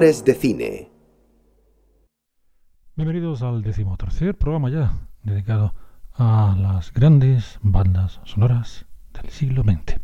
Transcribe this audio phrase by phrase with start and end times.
[0.00, 0.90] De cine.
[2.96, 5.72] Bienvenidos al decimotercer programa ya dedicado
[6.14, 10.00] a las grandes bandas sonoras del siglo XX.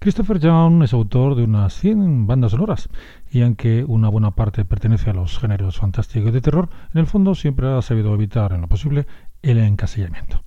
[0.00, 2.88] Christopher Young es autor de unas 100 bandas sonoras
[3.30, 7.06] y aunque una buena parte pertenece a los géneros fantástico y de terror, en el
[7.06, 9.06] fondo siempre ha sabido evitar en lo posible
[9.42, 10.42] el encasillamiento.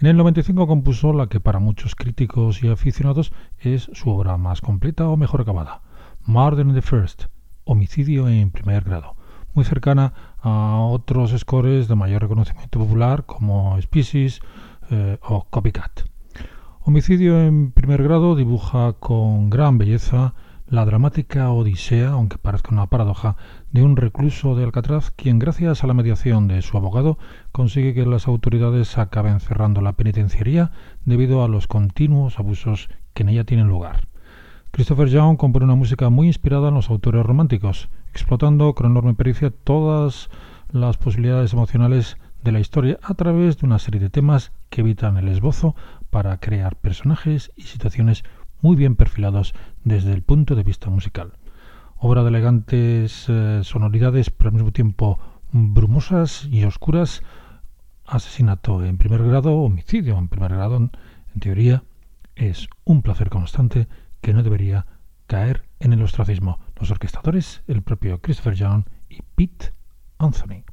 [0.00, 4.62] En el 95 compuso la que para muchos críticos y aficionados es su obra más
[4.62, 5.82] completa o mejor acabada,
[6.24, 7.26] Murder in the First,
[7.64, 9.16] Homicidio en primer grado,
[9.54, 14.40] muy cercana a otros scores de mayor reconocimiento popular como Species
[14.90, 16.02] eh, o Copycat.
[16.82, 20.34] Homicidio en primer grado dibuja con gran belleza
[20.70, 23.36] la dramática odisea, aunque parezca una paradoja,
[23.72, 27.18] de un recluso de Alcatraz quien, gracias a la mediación de su abogado,
[27.50, 30.70] consigue que las autoridades acaben cerrando la penitenciaría
[31.04, 34.09] debido a los continuos abusos que en ella tienen lugar.
[34.72, 39.50] Christopher Young compone una música muy inspirada en los autores románticos, explotando con enorme pericia
[39.50, 40.30] todas
[40.70, 45.16] las posibilidades emocionales de la historia a través de una serie de temas que evitan
[45.16, 45.74] el esbozo
[46.08, 48.22] para crear personajes y situaciones
[48.62, 51.32] muy bien perfilados desde el punto de vista musical.
[51.96, 55.18] Obra de elegantes eh, sonoridades, pero al mismo tiempo
[55.50, 57.22] brumosas y oscuras,
[58.06, 60.90] asesinato en primer grado, homicidio en primer grado, en
[61.40, 61.82] teoría,
[62.36, 63.88] es un placer constante
[64.20, 64.86] que no debería
[65.26, 66.58] caer en el ostracismo.
[66.76, 69.72] Los orquestadores, el propio Christopher Young y Pete
[70.18, 70.64] Anthony.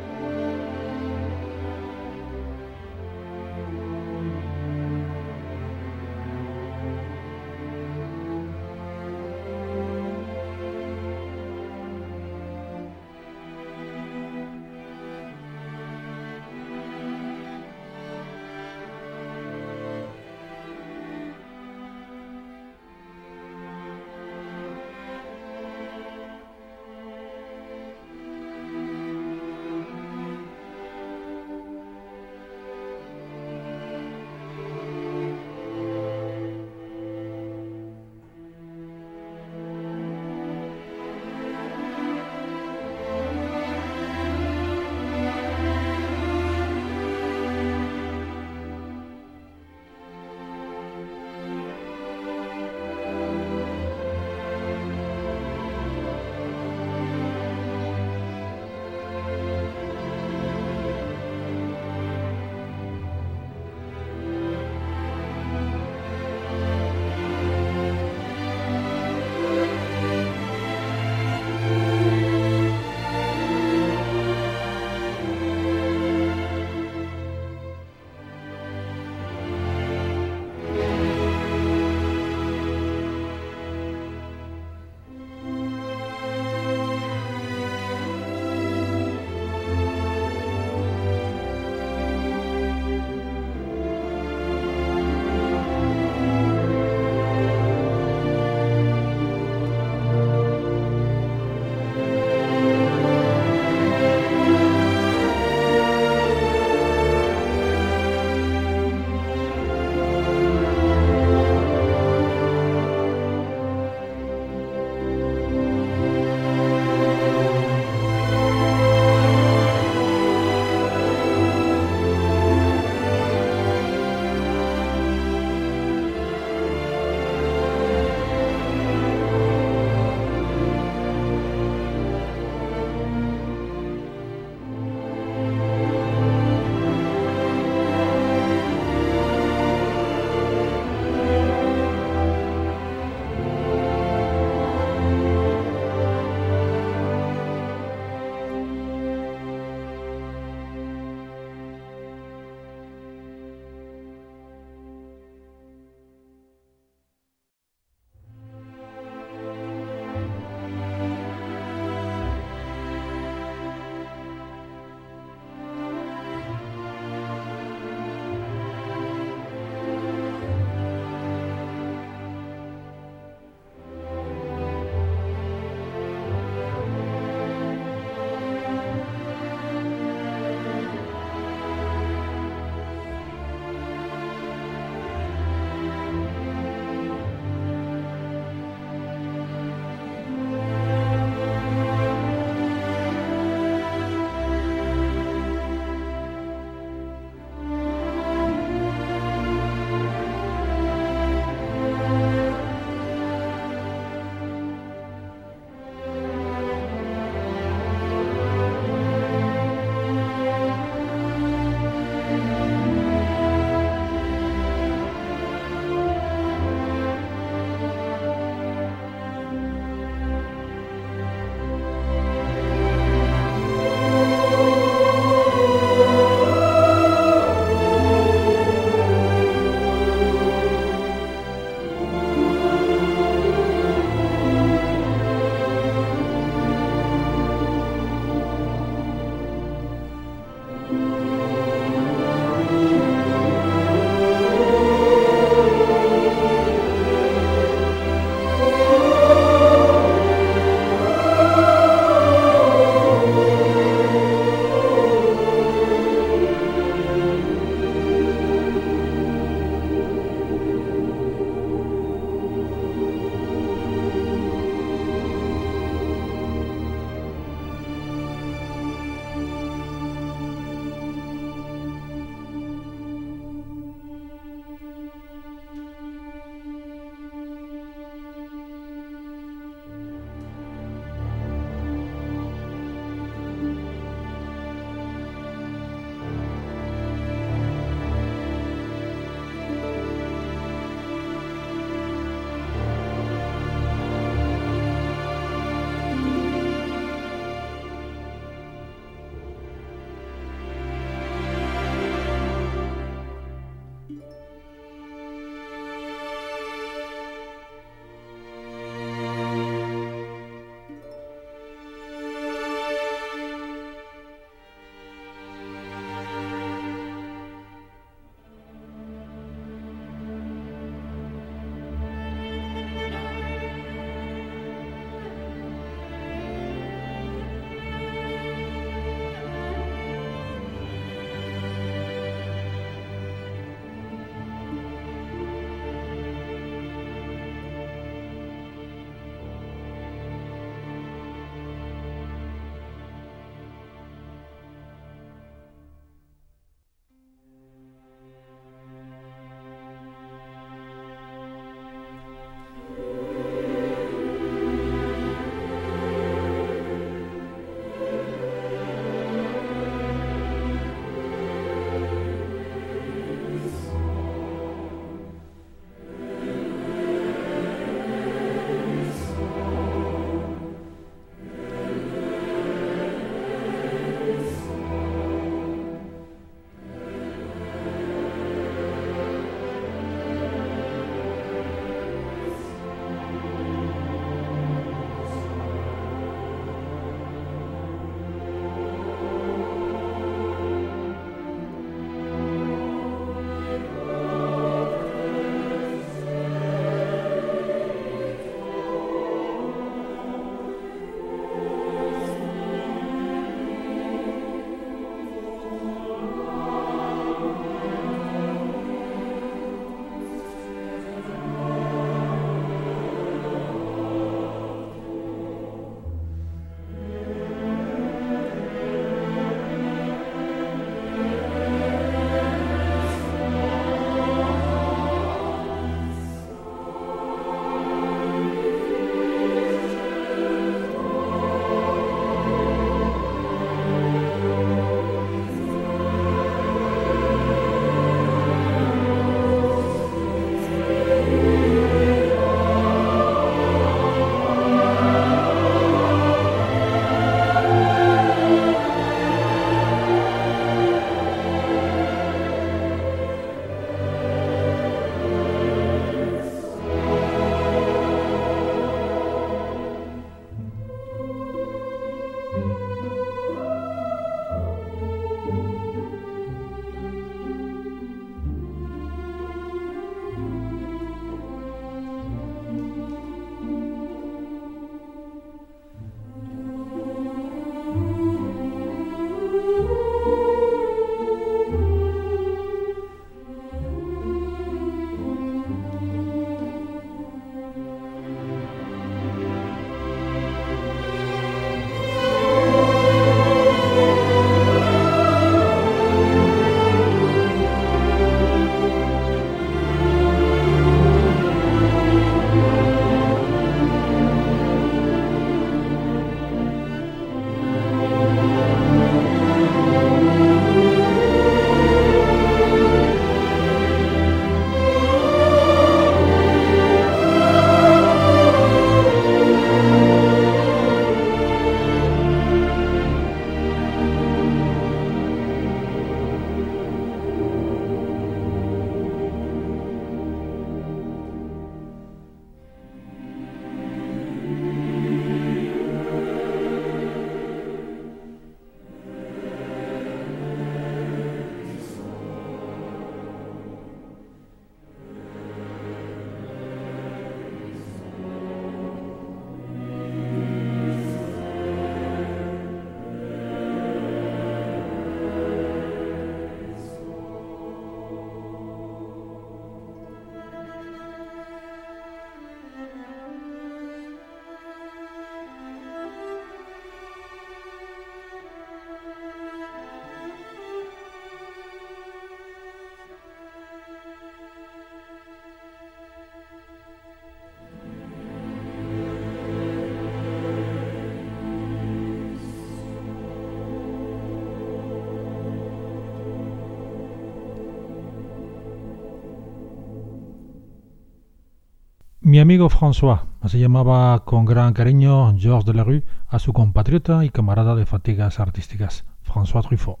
[592.36, 597.74] Mi amigo François, así llamaba con gran cariño Georges Delarue a su compatriota y camarada
[597.74, 600.00] de fatigas artísticas, François Truffaut.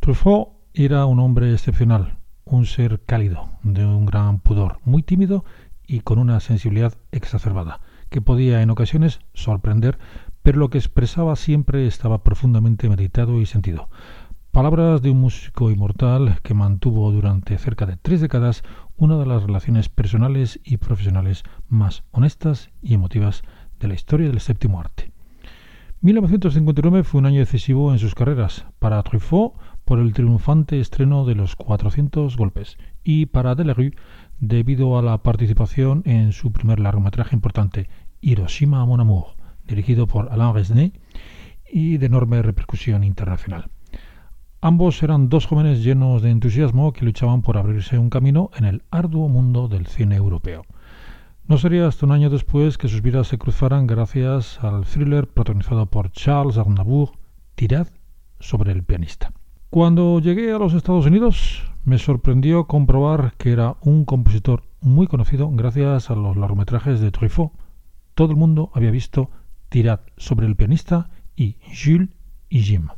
[0.00, 5.44] Truffaut era un hombre excepcional, un ser cálido, de un gran pudor, muy tímido
[5.86, 7.78] y con una sensibilidad exacerbada,
[8.10, 9.96] que podía en ocasiones sorprender,
[10.42, 13.88] pero lo que expresaba siempre estaba profundamente meditado y sentido.
[14.54, 18.62] Palabras de un músico inmortal que mantuvo durante cerca de tres décadas
[18.96, 23.42] una de las relaciones personales y profesionales más honestas y emotivas
[23.80, 25.10] de la historia del séptimo arte.
[26.02, 31.34] 1959 fue un año decisivo en sus carreras, para Truffaut por el triunfante estreno de
[31.34, 33.96] Los 400 golpes y para Delarue
[34.38, 37.88] debido a la participación en su primer largometraje importante,
[38.20, 39.34] Hiroshima Mon Amour,
[39.66, 40.92] dirigido por Alain Resnais
[41.68, 43.68] y de enorme repercusión internacional.
[44.64, 48.82] Ambos eran dos jóvenes llenos de entusiasmo que luchaban por abrirse un camino en el
[48.90, 50.64] arduo mundo del cine europeo.
[51.46, 55.84] No sería hasta un año después que sus vidas se cruzaran gracias al thriller protagonizado
[55.84, 57.10] por Charles Aznavour,
[57.56, 57.88] Tirad
[58.40, 59.34] sobre el pianista.
[59.68, 65.50] Cuando llegué a los Estados Unidos, me sorprendió comprobar que era un compositor muy conocido
[65.50, 67.52] gracias a los largometrajes de Truffaut.
[68.14, 69.28] Todo el mundo había visto
[69.68, 72.08] Tirad sobre el pianista y Jules
[72.48, 72.88] y Jim.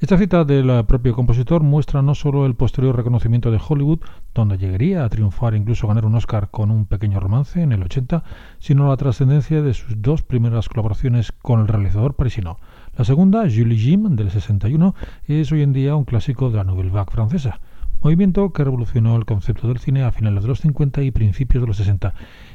[0.00, 4.00] Esta cita del propio compositor muestra no solo el posterior reconocimiento de Hollywood,
[4.32, 7.82] donde llegaría a triunfar e incluso ganar un Oscar con un pequeño romance en el
[7.82, 8.24] 80,
[8.60, 12.58] sino la trascendencia de sus dos primeras colaboraciones con el realizador parisino.
[12.96, 14.94] La segunda, Julie Jim, del 61,
[15.26, 17.60] es hoy en día un clásico de la Nouvelle Vague francesa,
[18.00, 21.68] movimiento que revolucionó el concepto del cine a finales de los 50 y principios de
[21.68, 22.14] los 60,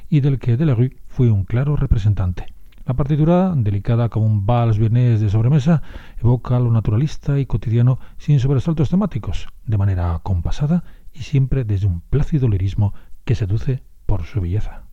[0.09, 2.54] y del que Delarue fue un claro representante.
[2.85, 5.81] La partitura, delicada como un vals vienés de sobremesa,
[6.19, 12.01] evoca lo naturalista y cotidiano sin sobresaltos temáticos, de manera compasada y siempre desde un
[12.01, 14.84] plácido lirismo que seduce por su belleza.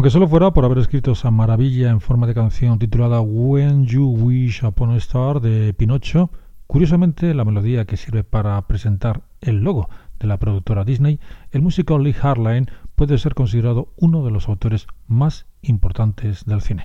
[0.00, 4.06] Aunque solo fuera por haber escrito esa maravilla en forma de canción titulada When You
[4.06, 6.30] Wish Upon a Star de Pinocho,
[6.66, 11.98] curiosamente la melodía que sirve para presentar el logo de la productora Disney, el músico
[11.98, 16.84] Lee Harline puede ser considerado uno de los autores más importantes del cine.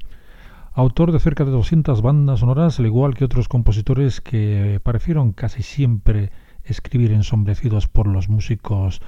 [0.73, 5.63] Autor de cerca de 200 bandas sonoras, al igual que otros compositores que parecieron casi
[5.63, 6.33] siempre
[6.65, 8.99] escribir ensombrecidos por los músicos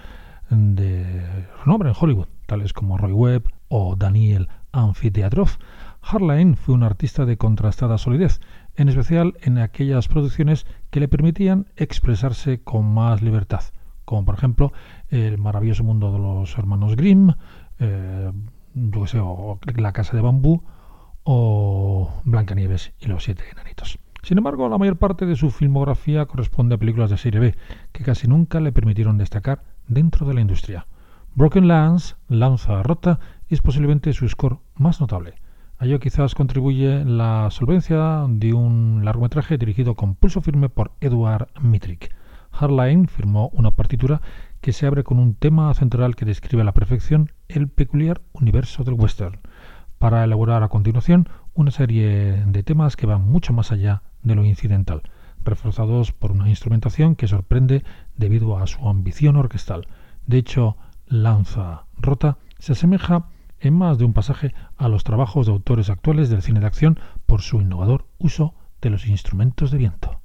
[0.50, 5.50] de renombre en Hollywood, tales como Roy Webb o Daniel Amfiteatrov,
[6.02, 8.40] Harline fue un artista de contrastada solidez,
[8.76, 13.62] en especial en aquellas producciones que le permitían expresarse con más libertad,
[14.06, 14.72] como por ejemplo
[15.10, 17.32] El maravilloso mundo de los hermanos Grimm,
[17.80, 18.32] eh,
[19.22, 20.64] o La casa de bambú,
[21.24, 24.00] o Blancanieves y los siete enanitos.
[24.24, 27.56] Sin embargo, la mayor parte de su filmografía corresponde a películas de serie B,
[27.92, 30.88] que casi nunca le permitieron destacar dentro de la industria.
[31.36, 35.36] Broken Lance, Lanza Rota, es posiblemente su score más notable.
[35.80, 41.50] A ello quizás contribuye la solvencia de un largometraje dirigido con pulso firme por Edward
[41.62, 42.14] Mitrick.
[42.52, 44.22] Hardline firmó una partitura
[44.62, 48.84] que se abre con un tema central que describe a la perfección el peculiar universo
[48.84, 49.40] del western,
[50.00, 54.46] para elaborar a continuación una serie de temas que van mucho más allá de lo
[54.46, 55.04] incidental,
[55.44, 57.84] reforzados por una instrumentación que sorprende
[58.16, 59.88] debido a su ambición orquestal.
[60.26, 63.28] De hecho, Lanza Rota se asemeja
[63.60, 67.00] en más de un pasaje a los trabajos de autores actuales del cine de acción
[67.26, 70.22] por su innovador uso de los instrumentos de viento.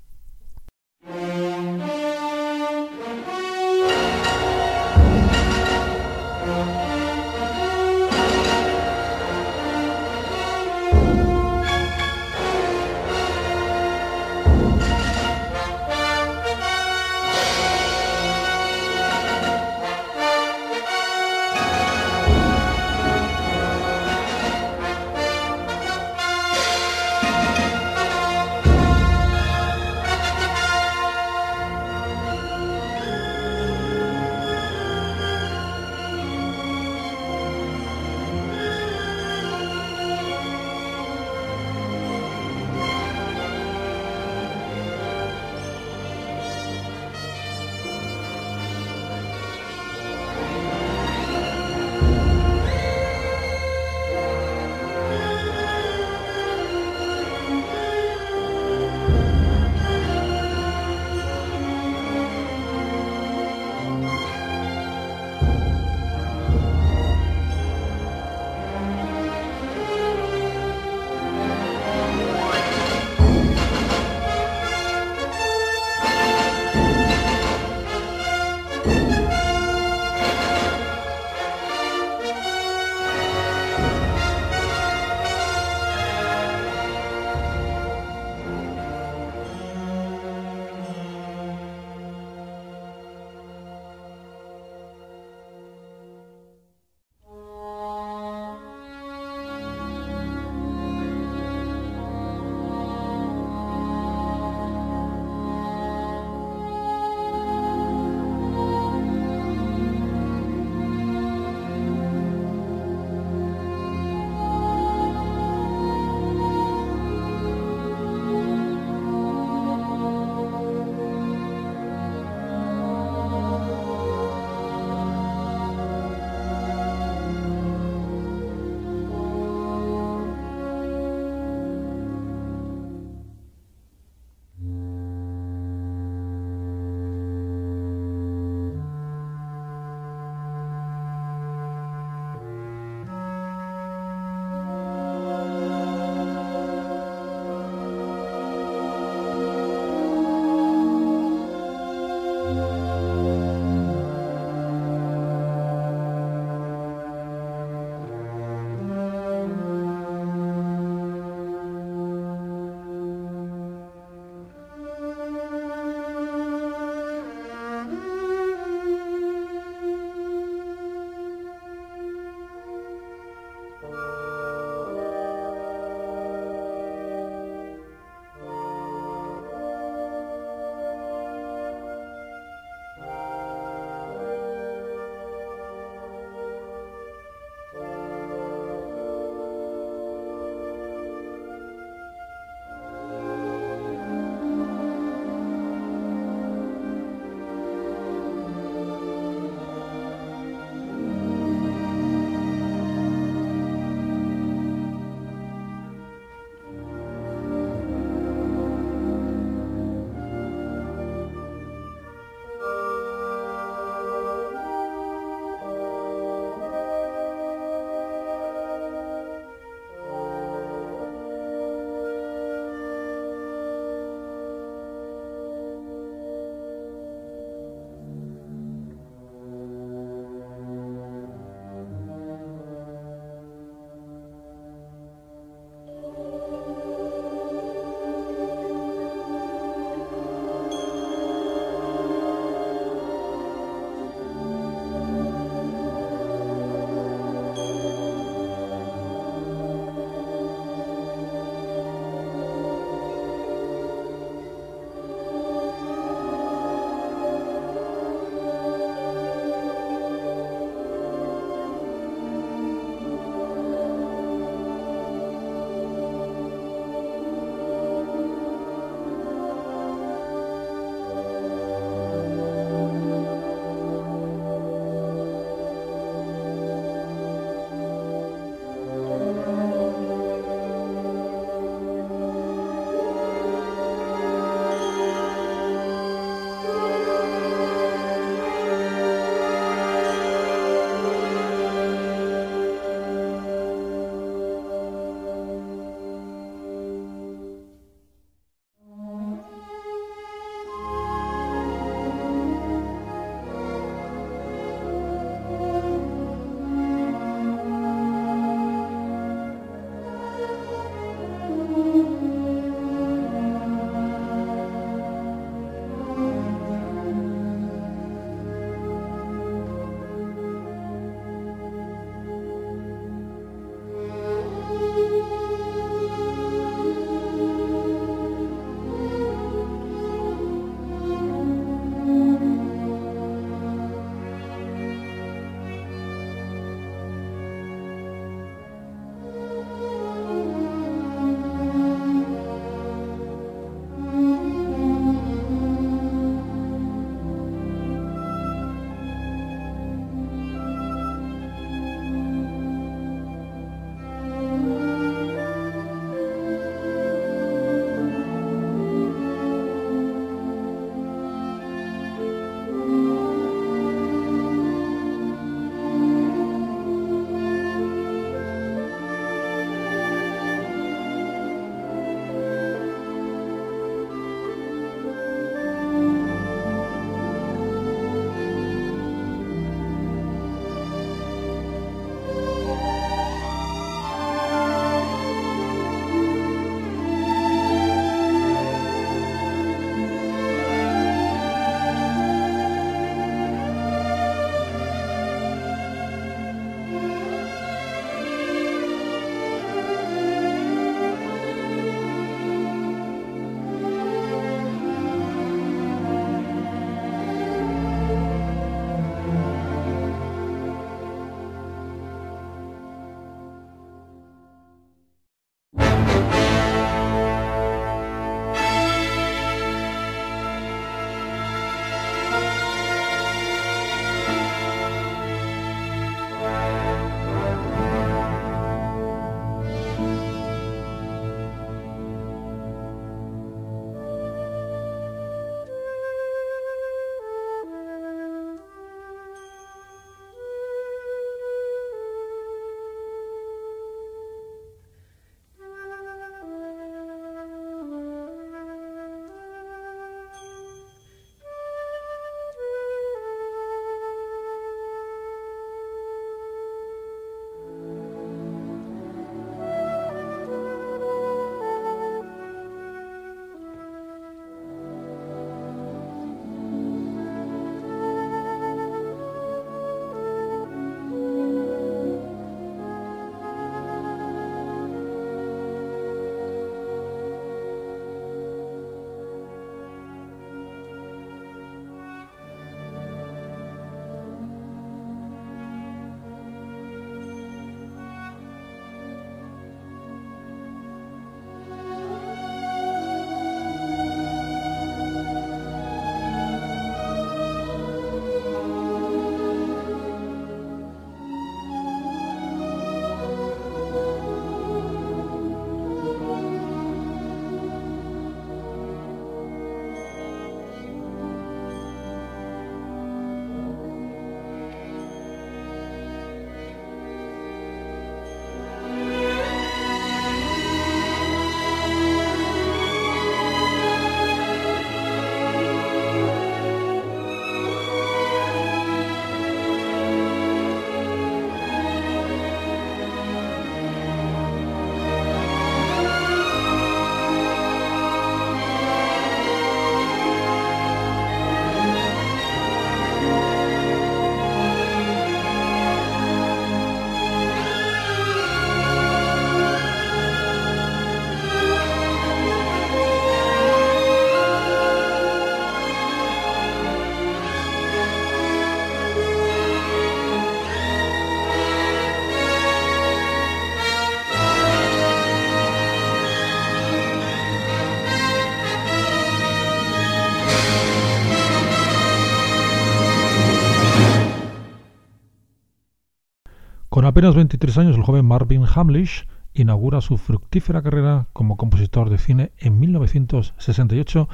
[577.13, 582.52] Apenas 23 años, el joven Marvin Hamlish inaugura su fructífera carrera como compositor de cine
[582.56, 584.31] en 1968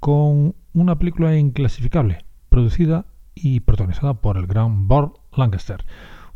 [0.00, 3.04] con una película inclasificable, producida
[3.34, 5.84] y protagonizada por el gran Burt Lancaster.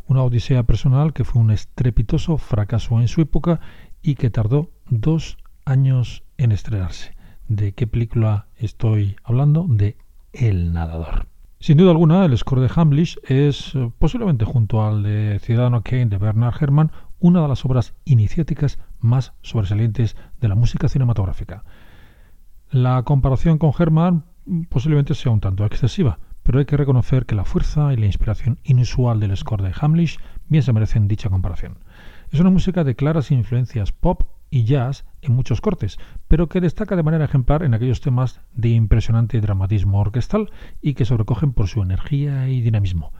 [0.05, 3.59] Una odisea personal que fue un estrepitoso fracaso en su época
[4.03, 7.15] y que tardó dos años en estrenarse.
[7.47, 9.65] ¿De qué película estoy hablando?
[9.67, 9.97] De
[10.31, 11.27] El Nadador.
[11.59, 16.05] Sin duda alguna, el score de Hamlish es, eh, posiblemente junto al de Ciudadano Kane
[16.05, 21.63] de Bernard Herrmann, una de las obras iniciáticas más sobresalientes de la música cinematográfica.
[22.69, 24.25] La comparación con Herrmann
[24.69, 28.59] posiblemente sea un tanto excesiva, pero hay que reconocer que la fuerza y la inspiración
[28.63, 31.79] inusual del score de Hamlish bien se merecen dicha comparación.
[32.29, 36.95] Es una música de claras influencias pop y jazz en muchos cortes, pero que destaca
[36.95, 41.81] de manera ejemplar en aquellos temas de impresionante dramatismo orquestal y que sobrecogen por su
[41.81, 43.13] energía y dinamismo.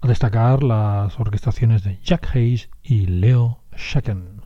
[0.00, 4.42] A destacar las orquestaciones de Jack Hayes y Leo Shaken.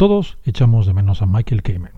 [0.00, 1.92] Todos echamos de menos a Michael Kamen.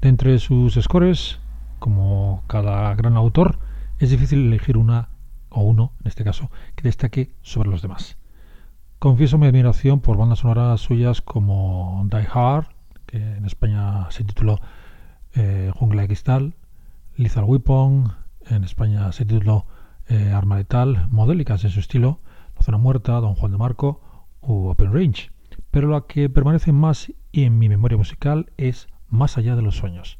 [0.00, 1.38] De entre sus scores,
[1.78, 3.60] como cada gran autor,
[4.00, 5.10] es difícil elegir una
[5.48, 8.16] o uno, en este caso, que destaque sobre los demás.
[8.98, 12.66] Confieso mi admiración por bandas sonoras suyas como Die Hard,
[13.06, 14.58] que en España se tituló
[15.36, 16.54] eh, Jungla de Cristal,
[17.14, 18.12] Lethal Weapon,
[18.50, 19.66] en España se tituló
[20.08, 22.18] eh, Arma Letal, modélicas en su estilo,
[22.56, 24.00] La Zona Muerta, Don Juan de Marco
[24.42, 25.35] u Open Range.
[25.76, 30.18] Pero la que permanece más en mi memoria musical es Más allá de los sueños.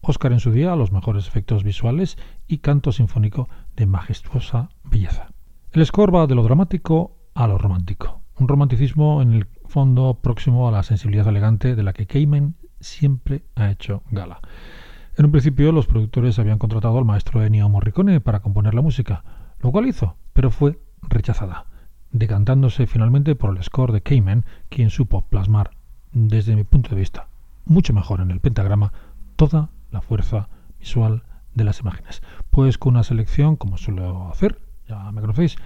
[0.00, 2.18] Oscar en su día, los mejores efectos visuales
[2.48, 5.28] y canto sinfónico de majestuosa belleza.
[5.70, 8.22] El score va de lo dramático a lo romántico.
[8.36, 13.44] Un romanticismo en el fondo próximo a la sensibilidad elegante de la que Cayman siempre
[13.54, 14.40] ha hecho gala.
[15.16, 19.22] En un principio los productores habían contratado al maestro Ennio Morricone para componer la música,
[19.60, 21.66] lo cual hizo, pero fue rechazada,
[22.12, 25.70] decantándose finalmente por el score de Cayman, quien supo plasmar,
[26.12, 27.28] desde mi punto de vista,
[27.64, 28.92] mucho mejor en el pentagrama,
[29.36, 30.48] toda la fuerza
[30.78, 31.22] visual
[31.54, 32.22] de las imágenes.
[32.50, 35.56] Pues con una selección, como suelo hacer, ya me conocéis,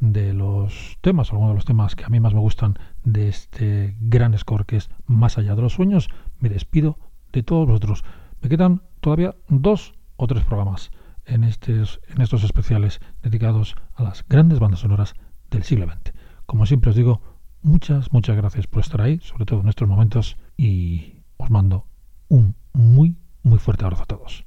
[0.00, 3.96] de los temas, algunos de los temas que a mí más me gustan de este
[4.00, 6.98] gran score que es Más allá de los sueños, me despido
[7.32, 8.04] de todos vosotros.
[8.40, 10.90] Me quedan todavía dos o tres programas
[11.26, 15.14] en estos, en estos especiales dedicados a las grandes bandas sonoras
[15.50, 16.12] del siglo XX.
[16.46, 17.20] Como siempre os digo,
[17.62, 21.86] muchas, muchas gracias por estar ahí, sobre todo en estos momentos, y os mando
[22.28, 24.44] un muy, muy fuerte abrazo a todos.